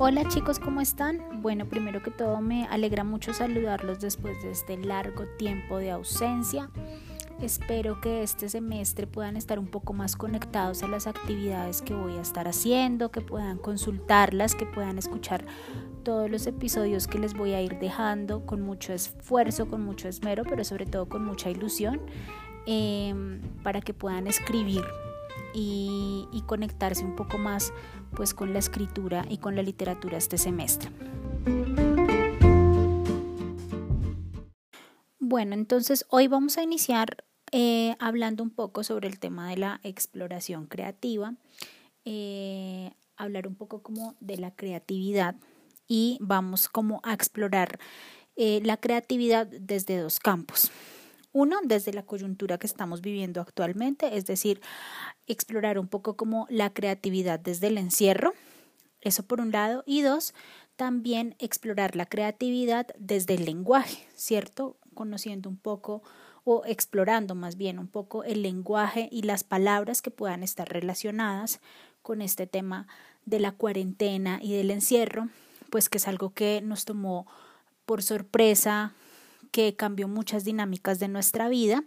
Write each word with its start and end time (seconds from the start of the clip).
Hola 0.00 0.28
chicos, 0.28 0.60
¿cómo 0.60 0.80
están? 0.80 1.42
Bueno, 1.42 1.68
primero 1.68 2.00
que 2.04 2.12
todo 2.12 2.40
me 2.40 2.68
alegra 2.68 3.02
mucho 3.02 3.34
saludarlos 3.34 3.98
después 3.98 4.40
de 4.44 4.52
este 4.52 4.76
largo 4.76 5.24
tiempo 5.38 5.78
de 5.78 5.90
ausencia. 5.90 6.70
Espero 7.42 8.00
que 8.00 8.22
este 8.22 8.48
semestre 8.48 9.08
puedan 9.08 9.36
estar 9.36 9.58
un 9.58 9.66
poco 9.66 9.94
más 9.94 10.14
conectados 10.14 10.84
a 10.84 10.86
las 10.86 11.08
actividades 11.08 11.82
que 11.82 11.94
voy 11.94 12.16
a 12.16 12.20
estar 12.20 12.46
haciendo, 12.46 13.10
que 13.10 13.22
puedan 13.22 13.58
consultarlas, 13.58 14.54
que 14.54 14.66
puedan 14.66 14.98
escuchar 14.98 15.44
todos 16.04 16.30
los 16.30 16.46
episodios 16.46 17.08
que 17.08 17.18
les 17.18 17.34
voy 17.34 17.54
a 17.54 17.60
ir 17.60 17.80
dejando 17.80 18.46
con 18.46 18.60
mucho 18.60 18.92
esfuerzo, 18.92 19.68
con 19.68 19.84
mucho 19.84 20.06
esmero, 20.06 20.44
pero 20.44 20.62
sobre 20.62 20.86
todo 20.86 21.08
con 21.08 21.24
mucha 21.24 21.50
ilusión, 21.50 22.00
em, 22.66 23.40
para 23.64 23.80
que 23.80 23.94
puedan 23.94 24.28
escribir 24.28 24.84
y, 25.54 26.26
conectarse 26.46 27.04
un 27.04 27.14
poco 27.14 27.36
más 27.36 27.74
pues 28.16 28.32
con 28.32 28.54
la 28.54 28.58
escritura 28.58 29.26
y 29.28 29.36
con 29.36 29.54
la 29.54 29.62
literatura 29.62 30.16
este 30.16 30.38
semestre. 30.38 30.90
Bueno, 35.18 35.52
entonces 35.52 36.06
hoy 36.08 36.26
vamos 36.26 36.56
a 36.56 36.62
iniciar 36.62 37.24
eh, 37.52 37.96
hablando 37.98 38.42
un 38.42 38.50
poco 38.50 38.82
sobre 38.82 39.08
el 39.08 39.18
tema 39.18 39.50
de 39.50 39.58
la 39.58 39.80
exploración 39.82 40.66
creativa, 40.66 41.34
eh, 42.06 42.92
hablar 43.18 43.46
un 43.46 43.54
poco 43.54 43.82
como 43.82 44.16
de 44.20 44.38
la 44.38 44.54
creatividad 44.54 45.34
y 45.86 46.16
vamos 46.20 46.68
como 46.68 47.00
a 47.02 47.12
explorar 47.12 47.78
eh, 48.36 48.60
la 48.64 48.78
creatividad 48.78 49.46
desde 49.46 49.98
dos 49.98 50.18
campos. 50.18 50.70
Uno, 51.32 51.58
desde 51.62 51.92
la 51.92 52.04
coyuntura 52.04 52.58
que 52.58 52.66
estamos 52.66 53.00
viviendo 53.00 53.40
actualmente, 53.40 54.16
es 54.16 54.26
decir, 54.26 54.60
explorar 55.26 55.78
un 55.78 55.88
poco 55.88 56.16
como 56.16 56.46
la 56.48 56.72
creatividad 56.72 57.38
desde 57.38 57.66
el 57.66 57.78
encierro, 57.78 58.32
eso 59.00 59.22
por 59.22 59.40
un 59.40 59.52
lado, 59.52 59.84
y 59.86 60.02
dos, 60.02 60.34
también 60.76 61.34
explorar 61.38 61.96
la 61.96 62.06
creatividad 62.06 62.86
desde 62.98 63.34
el 63.34 63.44
lenguaje, 63.44 64.06
¿cierto? 64.14 64.76
Conociendo 64.94 65.48
un 65.48 65.56
poco 65.56 66.02
o 66.44 66.62
explorando 66.64 67.34
más 67.34 67.56
bien 67.56 67.78
un 67.78 67.88
poco 67.88 68.24
el 68.24 68.42
lenguaje 68.42 69.08
y 69.12 69.22
las 69.22 69.44
palabras 69.44 70.00
que 70.00 70.10
puedan 70.10 70.42
estar 70.42 70.68
relacionadas 70.68 71.60
con 72.00 72.22
este 72.22 72.46
tema 72.46 72.86
de 73.26 73.38
la 73.38 73.52
cuarentena 73.52 74.38
y 74.42 74.56
del 74.56 74.70
encierro, 74.70 75.28
pues 75.68 75.88
que 75.90 75.98
es 75.98 76.08
algo 76.08 76.30
que 76.30 76.62
nos 76.62 76.86
tomó 76.86 77.26
por 77.84 78.02
sorpresa, 78.02 78.94
que 79.50 79.76
cambió 79.76 80.08
muchas 80.08 80.44
dinámicas 80.44 80.98
de 80.98 81.08
nuestra 81.08 81.48
vida. 81.48 81.84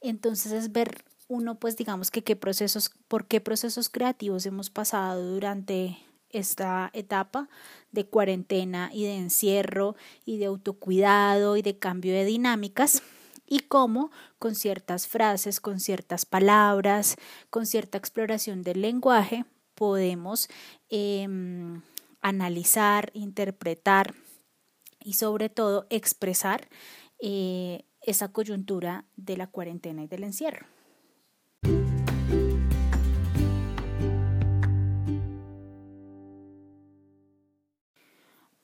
Entonces 0.00 0.52
es 0.52 0.72
ver 0.72 1.04
uno, 1.28 1.58
pues 1.58 1.76
digamos 1.76 2.10
que 2.10 2.22
qué 2.22 2.36
procesos, 2.36 2.90
por 3.08 3.26
qué 3.26 3.40
procesos 3.40 3.88
creativos 3.88 4.44
hemos 4.46 4.70
pasado 4.70 5.34
durante 5.34 5.98
esta 6.30 6.90
etapa 6.92 7.48
de 7.90 8.06
cuarentena 8.06 8.90
y 8.92 9.04
de 9.04 9.16
encierro 9.16 9.96
y 10.24 10.38
de 10.38 10.46
autocuidado 10.46 11.56
y 11.56 11.62
de 11.62 11.78
cambio 11.78 12.12
de 12.12 12.24
dinámicas 12.24 13.02
y 13.46 13.60
cómo 13.60 14.10
con 14.38 14.54
ciertas 14.54 15.06
frases, 15.06 15.60
con 15.60 15.78
ciertas 15.78 16.24
palabras, 16.24 17.16
con 17.50 17.66
cierta 17.66 17.98
exploración 17.98 18.62
del 18.62 18.80
lenguaje 18.80 19.44
podemos 19.74 20.48
em, 20.88 21.82
analizar, 22.20 23.10
interpretar 23.14 24.14
y 25.04 25.14
sobre 25.14 25.48
todo 25.48 25.86
expresar 25.90 26.68
eh, 27.22 27.84
esa 28.02 28.32
coyuntura 28.32 29.04
de 29.16 29.36
la 29.36 29.46
cuarentena 29.46 30.02
y 30.02 30.08
del 30.08 30.24
encierro. 30.24 30.66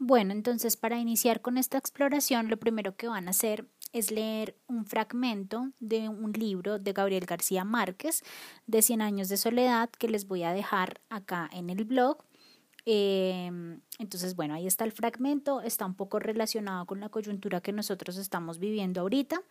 Bueno, 0.01 0.33
entonces 0.33 0.77
para 0.77 0.99
iniciar 0.99 1.41
con 1.41 1.57
esta 1.57 1.79
exploración, 1.79 2.49
lo 2.49 2.57
primero 2.57 2.97
que 2.97 3.09
van 3.09 3.29
a 3.29 3.31
hacer 3.31 3.69
es 3.93 4.11
leer 4.11 4.57
un 4.67 4.87
fragmento 4.87 5.71
de 5.79 6.09
un 6.09 6.33
libro 6.33 6.79
de 6.79 6.93
Gabriel 6.93 7.27
García 7.27 7.63
Márquez 7.63 8.25
de 8.67 8.83
Cien 8.83 9.03
años 9.03 9.29
de 9.29 9.37
soledad 9.37 9.89
que 9.91 10.09
les 10.09 10.27
voy 10.27 10.43
a 10.43 10.53
dejar 10.53 11.01
acá 11.11 11.49
en 11.53 11.71
el 11.71 11.85
blog. 11.85 12.25
Em, 12.91 13.83
entonces, 13.99 14.35
bueno, 14.35 14.55
ahí 14.55 14.67
está 14.67 14.85
el 14.85 14.93
fragmento, 14.93 15.61
está 15.61 15.85
un 15.85 15.95
poco 15.95 16.21
relacionado 16.21 16.87
con 16.87 17.01
la 17.01 17.11
coyuntura 17.11 17.61
que 17.61 17.71
nosotros 17.71 18.17
estamos 18.17 18.59
viviendo 18.59 19.03
ahorita, 19.03 19.43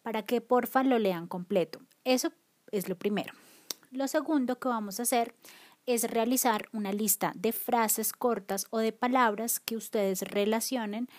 para 0.00 0.22
que 0.22 0.40
porfa 0.40 0.82
lo 0.82 0.98
lean 0.98 1.26
completo. 1.26 1.80
Eso 2.04 2.32
es 2.72 2.88
lo 2.88 2.96
primero. 2.96 3.34
Lo 3.90 4.08
segundo 4.08 4.58
que 4.58 4.68
vamos 4.68 4.98
a 4.98 5.02
hacer 5.02 5.34
es 5.84 6.10
realizar 6.10 6.70
una 6.72 6.90
lista 6.90 7.32
de 7.36 7.52
frases 7.52 8.14
cortas 8.14 8.66
o 8.70 8.78
de 8.78 8.92
palabras 8.92 9.60
que 9.60 9.76
ustedes 9.76 10.22
relacionen 10.22 11.10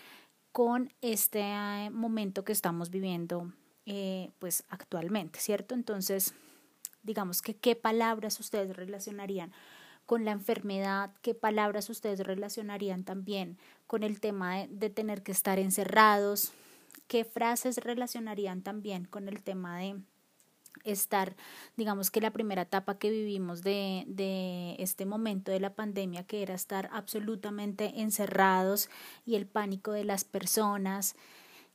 con 0.51 0.91
este 1.01 1.41
eh, 1.41 1.91
momento 1.91 2.43
que 2.43 2.53
estamos 2.53 2.89
viviendo 2.89 3.53
eh, 3.85 4.31
pues 4.39 4.63
actualmente, 4.69 5.39
¿cierto? 5.39 5.75
Entonces, 5.75 6.33
digamos 7.03 7.43
que 7.43 7.55
qué 7.55 7.75
palabras 7.75 8.39
ustedes 8.39 8.75
relacionarían 8.75 9.53
con 10.05 10.25
la 10.25 10.31
enfermedad, 10.31 11.11
qué 11.21 11.33
palabras 11.33 11.89
ustedes 11.89 12.19
relacionarían 12.19 13.03
también 13.03 13.57
con 13.87 14.03
el 14.03 14.19
tema 14.19 14.57
de, 14.57 14.67
de 14.67 14.89
tener 14.89 15.23
que 15.23 15.31
estar 15.31 15.59
encerrados, 15.59 16.51
qué 17.07 17.25
frases 17.25 17.77
relacionarían 17.77 18.61
también 18.61 19.05
con 19.05 19.27
el 19.27 19.41
tema 19.43 19.79
de 19.79 19.95
estar, 20.83 21.35
digamos 21.77 22.11
que 22.11 22.21
la 22.21 22.31
primera 22.31 22.63
etapa 22.63 22.97
que 22.97 23.09
vivimos 23.09 23.63
de, 23.63 24.03
de, 24.07 24.75
este 24.79 25.05
momento 25.05 25.51
de 25.51 25.59
la 25.59 25.73
pandemia, 25.73 26.25
que 26.25 26.41
era 26.41 26.53
estar 26.53 26.89
absolutamente 26.91 28.01
encerrados 28.01 28.89
y 29.25 29.35
el 29.35 29.45
pánico 29.45 29.91
de 29.91 30.03
las 30.03 30.23
personas. 30.23 31.15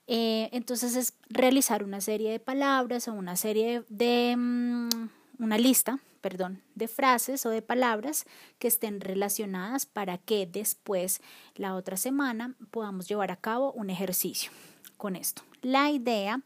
Eh, 0.06 0.48
entonces 0.52 0.96
es 0.96 1.14
realizar 1.28 1.84
una 1.84 2.00
serie 2.00 2.30
de 2.30 2.40
palabras 2.40 3.08
o 3.08 3.12
una 3.12 3.36
serie 3.36 3.84
de, 3.88 4.34
mm, 4.36 5.08
una 5.38 5.58
lista, 5.58 5.98
perdón, 6.20 6.62
de 6.75 6.88
frases 6.88 7.47
o 7.47 7.50
de 7.50 7.62
palabras 7.62 8.25
que 8.58 8.69
estén 8.69 9.00
relacionadas 9.00 9.86
para 9.86 10.19
que 10.19 10.47
después, 10.47 11.20
la 11.54 11.75
otra 11.75 11.97
semana, 11.97 12.54
podamos 12.70 13.08
llevar 13.08 13.31
a 13.31 13.36
cabo 13.36 13.72
un 13.72 13.91
ejercicio 13.91 14.50
con 14.97 15.16
esto. 15.16 15.42
La 15.62 15.91
idea 15.91 16.42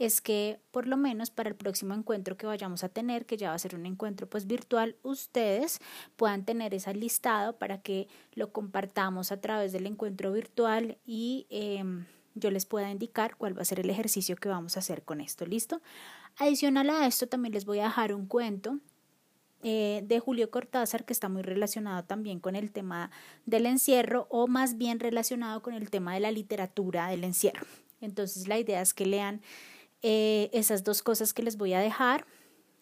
es 0.00 0.22
que 0.22 0.58
por 0.70 0.86
lo 0.86 0.96
menos 0.96 1.30
para 1.30 1.50
el 1.50 1.54
próximo 1.54 1.94
encuentro 1.94 2.36
que 2.36 2.46
vayamos 2.46 2.82
a 2.82 2.88
tener, 2.88 3.26
que 3.26 3.36
ya 3.36 3.50
va 3.50 3.54
a 3.54 3.58
ser 3.58 3.74
un 3.74 3.84
encuentro 3.84 4.28
pues 4.28 4.46
virtual, 4.46 4.96
ustedes 5.02 5.78
puedan 6.16 6.44
tener 6.46 6.72
ese 6.72 6.94
listado 6.94 7.58
para 7.58 7.82
que 7.82 8.08
lo 8.32 8.50
compartamos 8.50 9.30
a 9.30 9.40
través 9.40 9.72
del 9.72 9.86
encuentro 9.86 10.32
virtual 10.32 10.96
y 11.04 11.46
em, 11.50 12.06
yo 12.34 12.50
les 12.50 12.64
pueda 12.64 12.90
indicar 12.90 13.36
cuál 13.36 13.56
va 13.56 13.62
a 13.62 13.66
ser 13.66 13.80
el 13.80 13.90
ejercicio 13.90 14.36
que 14.36 14.48
vamos 14.48 14.76
a 14.76 14.80
hacer 14.80 15.02
con 15.02 15.20
esto, 15.20 15.44
¿listo? 15.44 15.82
Adicional 16.38 16.88
a 16.88 17.06
esto 17.06 17.26
también 17.26 17.52
les 17.52 17.66
voy 17.66 17.80
a 17.80 17.84
dejar 17.84 18.14
un 18.14 18.26
cuento 18.26 18.78
eh, 19.62 20.02
de 20.04 20.20
Julio 20.20 20.50
Cortázar 20.50 21.04
que 21.04 21.12
está 21.12 21.28
muy 21.28 21.42
relacionado 21.42 22.04
también 22.04 22.40
con 22.40 22.56
el 22.56 22.72
tema 22.72 23.10
del 23.46 23.66
encierro 23.66 24.26
o 24.30 24.46
más 24.46 24.78
bien 24.78 25.00
relacionado 25.00 25.62
con 25.62 25.74
el 25.74 25.90
tema 25.90 26.14
de 26.14 26.20
la 26.20 26.30
literatura 26.30 27.08
del 27.08 27.24
encierro. 27.24 27.66
Entonces 28.00 28.48
la 28.48 28.58
idea 28.58 28.80
es 28.80 28.94
que 28.94 29.04
lean 29.04 29.42
eh, 30.02 30.48
esas 30.52 30.82
dos 30.82 31.02
cosas 31.02 31.34
que 31.34 31.42
les 31.42 31.58
voy 31.58 31.74
a 31.74 31.80
dejar, 31.80 32.26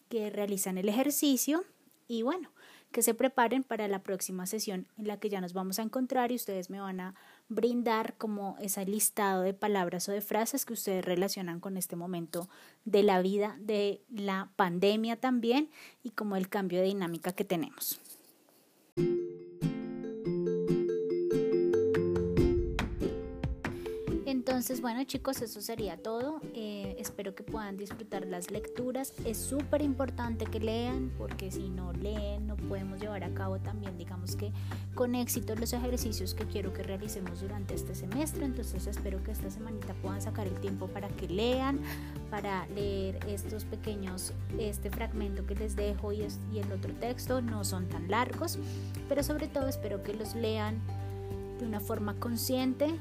que 0.07 0.29
realizan 0.29 0.77
el 0.77 0.87
ejercicio 0.87 1.65
y 2.07 2.21
bueno, 2.21 2.49
que 2.91 3.01
se 3.01 3.13
preparen 3.13 3.63
para 3.63 3.87
la 3.87 3.99
próxima 3.99 4.45
sesión 4.45 4.87
en 4.97 5.07
la 5.07 5.17
que 5.17 5.29
ya 5.29 5.41
nos 5.41 5.53
vamos 5.53 5.79
a 5.79 5.83
encontrar 5.83 6.31
y 6.31 6.35
ustedes 6.35 6.69
me 6.69 6.79
van 6.79 6.99
a 6.99 7.15
brindar 7.47 8.15
como 8.17 8.57
ese 8.59 8.85
listado 8.85 9.41
de 9.41 9.53
palabras 9.53 10.09
o 10.09 10.11
de 10.11 10.21
frases 10.21 10.65
que 10.65 10.73
ustedes 10.73 11.05
relacionan 11.05 11.59
con 11.59 11.77
este 11.77 11.95
momento 11.95 12.49
de 12.85 13.03
la 13.03 13.21
vida, 13.21 13.57
de 13.59 14.01
la 14.09 14.49
pandemia 14.55 15.15
también 15.15 15.69
y 16.03 16.11
como 16.11 16.35
el 16.35 16.49
cambio 16.49 16.79
de 16.79 16.87
dinámica 16.87 17.31
que 17.31 17.45
tenemos. 17.45 17.99
Entonces, 24.39 24.79
bueno 24.79 25.03
chicos, 25.03 25.41
eso 25.41 25.59
sería 25.59 25.97
todo. 25.97 26.39
Eh, 26.53 26.95
espero 26.97 27.35
que 27.35 27.43
puedan 27.43 27.75
disfrutar 27.75 28.25
las 28.25 28.51
lecturas. 28.51 29.13
Es 29.25 29.37
súper 29.37 29.81
importante 29.81 30.45
que 30.45 30.61
lean 30.61 31.11
porque 31.17 31.51
si 31.51 31.69
no 31.69 31.91
leen 31.91 32.47
no 32.47 32.55
podemos 32.55 33.01
llevar 33.01 33.25
a 33.25 33.33
cabo 33.33 33.59
también, 33.59 33.97
digamos 33.97 34.37
que 34.37 34.53
con 34.95 35.13
éxito 35.13 35.55
los 35.55 35.73
ejercicios 35.73 36.33
que 36.33 36.45
quiero 36.45 36.71
que 36.71 36.83
realicemos 36.83 37.41
durante 37.41 37.75
este 37.75 37.93
semestre. 37.95 38.45
Entonces 38.45 38.87
espero 38.87 39.21
que 39.25 39.31
esta 39.31 39.49
semanita 39.51 39.93
puedan 39.95 40.21
sacar 40.21 40.47
el 40.47 40.57
tiempo 40.61 40.87
para 40.87 41.09
que 41.09 41.27
lean, 41.27 41.81
para 42.31 42.65
leer 42.67 43.19
estos 43.27 43.65
pequeños, 43.65 44.31
este 44.57 44.89
fragmento 44.89 45.45
que 45.45 45.55
les 45.55 45.75
dejo 45.75 46.13
y, 46.13 46.25
y 46.53 46.59
el 46.59 46.71
otro 46.71 46.93
texto. 46.93 47.41
No 47.41 47.65
son 47.65 47.89
tan 47.89 48.09
largos, 48.09 48.57
pero 49.09 49.21
sobre 49.21 49.49
todo 49.49 49.67
espero 49.67 50.01
que 50.01 50.13
los 50.13 50.33
lean 50.33 50.79
de 51.59 51.65
una 51.65 51.81
forma 51.81 52.13
consciente 52.15 52.95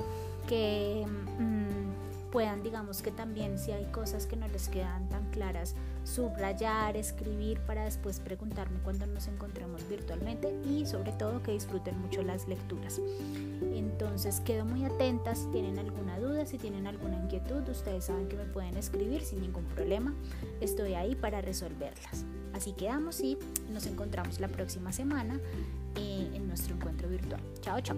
que 0.48 1.06
mm, 1.38 2.30
puedan, 2.32 2.62
digamos 2.62 3.02
que 3.02 3.10
también 3.10 3.58
si 3.58 3.72
hay 3.72 3.84
cosas 3.86 4.26
que 4.26 4.36
no 4.36 4.48
les 4.48 4.68
quedan 4.68 5.08
tan 5.08 5.30
claras 5.30 5.74
subrayar, 6.04 6.96
escribir 6.96 7.60
para 7.60 7.84
después 7.84 8.18
preguntarme 8.20 8.78
cuando 8.82 9.06
nos 9.06 9.28
encontremos 9.28 9.86
virtualmente 9.88 10.52
y 10.64 10.86
sobre 10.86 11.12
todo 11.12 11.42
que 11.42 11.52
disfruten 11.52 12.00
mucho 12.00 12.22
las 12.22 12.48
lecturas. 12.48 13.00
Entonces 13.74 14.40
quedo 14.40 14.64
muy 14.64 14.84
atenta 14.84 15.34
si 15.34 15.46
tienen 15.48 15.78
alguna 15.78 16.18
duda, 16.18 16.46
si 16.46 16.56
tienen 16.58 16.86
alguna 16.86 17.16
inquietud, 17.16 17.68
ustedes 17.68 18.04
saben 18.04 18.28
que 18.28 18.36
me 18.36 18.44
pueden 18.44 18.76
escribir 18.76 19.22
sin 19.22 19.42
ningún 19.42 19.64
problema. 19.64 20.14
Estoy 20.60 20.94
ahí 20.94 21.14
para 21.14 21.40
resolverlas. 21.42 22.24
Así 22.54 22.72
quedamos 22.72 23.20
y 23.20 23.38
nos 23.70 23.86
encontramos 23.86 24.40
la 24.40 24.48
próxima 24.48 24.92
semana 24.92 25.38
eh, 25.96 26.30
en 26.34 26.48
nuestro 26.48 26.74
encuentro 26.74 27.08
virtual. 27.08 27.40
Chao, 27.60 27.80
chao. 27.80 27.96